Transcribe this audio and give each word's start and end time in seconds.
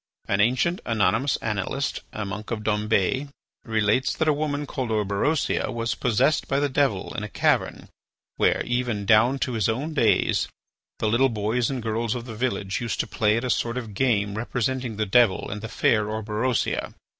An 0.27 0.41
ancient 0.41 0.81
anonymous 0.83 1.35
annalist, 1.43 1.99
a 2.11 2.25
monk 2.25 2.49
of 2.49 2.63
Dombes, 2.63 3.29
relates 3.63 4.15
that 4.15 4.27
a 4.27 4.33
woman 4.33 4.65
called 4.65 4.89
Orberosia 4.89 5.71
was 5.71 5.93
possessed 5.93 6.47
by 6.47 6.59
the 6.59 6.67
devil 6.67 7.13
in 7.13 7.21
a 7.21 7.29
cavern 7.29 7.87
where, 8.37 8.63
even 8.65 9.05
down 9.05 9.37
to 9.45 9.53
his 9.53 9.69
own 9.69 9.93
days, 9.93 10.47
the 10.97 11.07
little 11.07 11.29
boys 11.29 11.69
and 11.69 11.83
girls 11.83 12.15
of 12.15 12.25
the 12.25 12.33
village 12.33 12.81
used 12.81 12.99
to 13.01 13.05
play 13.05 13.37
at 13.37 13.43
a 13.45 13.51
sort 13.51 13.77
of 13.77 13.93
game 13.93 14.33
representing 14.35 14.95
the 14.97 15.05
devil 15.05 15.51
and 15.51 15.61
the 15.61 15.69
fair 15.69 16.05
Orberosia. 16.07 16.95